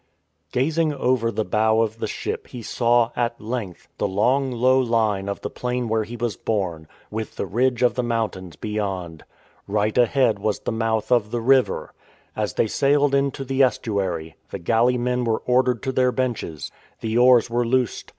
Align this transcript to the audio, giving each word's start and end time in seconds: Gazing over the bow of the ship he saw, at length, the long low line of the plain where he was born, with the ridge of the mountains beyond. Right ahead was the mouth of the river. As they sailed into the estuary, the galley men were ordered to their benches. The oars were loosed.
Gazing 0.51 0.95
over 0.95 1.29
the 1.31 1.45
bow 1.45 1.81
of 1.83 1.99
the 1.99 2.07
ship 2.07 2.47
he 2.47 2.63
saw, 2.63 3.11
at 3.15 3.39
length, 3.39 3.87
the 3.99 4.07
long 4.07 4.51
low 4.51 4.79
line 4.79 5.29
of 5.29 5.41
the 5.41 5.49
plain 5.51 5.87
where 5.87 6.05
he 6.05 6.17
was 6.17 6.35
born, 6.35 6.87
with 7.11 7.35
the 7.35 7.45
ridge 7.45 7.83
of 7.83 7.93
the 7.93 8.01
mountains 8.01 8.55
beyond. 8.55 9.23
Right 9.67 9.95
ahead 9.95 10.39
was 10.39 10.61
the 10.61 10.71
mouth 10.71 11.11
of 11.11 11.29
the 11.29 11.39
river. 11.39 11.93
As 12.35 12.55
they 12.55 12.65
sailed 12.65 13.13
into 13.13 13.43
the 13.45 13.61
estuary, 13.61 14.35
the 14.49 14.57
galley 14.57 14.97
men 14.97 15.23
were 15.23 15.43
ordered 15.45 15.83
to 15.83 15.91
their 15.91 16.11
benches. 16.11 16.71
The 17.01 17.19
oars 17.19 17.47
were 17.51 17.63
loosed. 17.63 18.09